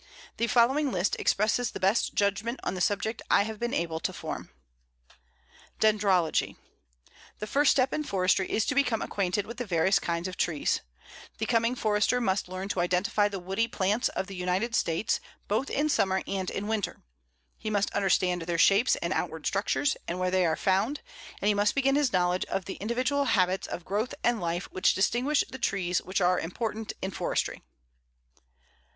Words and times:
The 0.37 0.47
following 0.47 0.91
list 0.91 1.15
expresses 1.19 1.69
the 1.69 1.79
best 1.79 2.15
judgment 2.15 2.59
on 2.63 2.73
the 2.73 2.81
subject 2.81 3.21
I 3.29 3.43
have 3.43 3.59
been 3.59 3.71
able 3.71 3.99
to 3.99 4.11
form: 4.11 4.49
DENDROLOGY: 5.79 6.57
The 7.37 7.45
first 7.45 7.69
step 7.69 7.93
in 7.93 8.03
forestry 8.03 8.49
is 8.51 8.65
to 8.65 8.73
become 8.73 9.03
acquainted 9.03 9.45
with 9.45 9.57
the 9.57 9.65
various 9.67 9.99
kinds 9.99 10.27
of 10.27 10.37
trees. 10.37 10.81
The 11.37 11.45
coming 11.45 11.75
Forester 11.75 12.19
must 12.19 12.49
learn 12.49 12.67
to 12.69 12.79
identify 12.79 13.27
the 13.27 13.37
woody 13.37 13.67
plants 13.67 14.09
of 14.09 14.25
the 14.25 14.33
United 14.35 14.73
States, 14.73 15.19
both 15.47 15.69
in 15.69 15.87
summer 15.87 16.23
and 16.25 16.49
in 16.49 16.67
winter. 16.67 17.03
He 17.59 17.69
must 17.69 17.91
understand 17.91 18.41
their 18.41 18.57
shapes 18.57 18.95
and 19.03 19.13
outward 19.13 19.45
structures, 19.45 19.97
and 20.07 20.17
where 20.19 20.31
they 20.31 20.47
are 20.47 20.55
found, 20.55 21.01
and 21.39 21.47
he 21.47 21.53
must 21.53 21.75
begin 21.75 21.93
his 21.95 22.11
knowledge 22.11 22.45
of 22.45 22.65
the 22.65 22.77
individual 22.77 23.25
habits 23.25 23.67
of 23.67 23.85
growth 23.85 24.15
and 24.23 24.41
life 24.41 24.65
which 24.71 24.95
distinguish 24.95 25.43
the 25.51 25.59
trees 25.59 26.01
which 26.01 26.21
are 26.21 26.39
important 26.39 26.91
in 27.03 27.11
forestry. 27.11 27.61